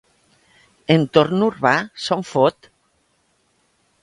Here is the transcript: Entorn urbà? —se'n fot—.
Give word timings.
Entorn 0.95 1.45
urbà? 1.49 1.75
—se'n 1.85 2.27
fot—. 2.31 2.71